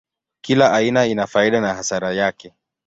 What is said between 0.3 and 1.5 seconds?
Kila aina ina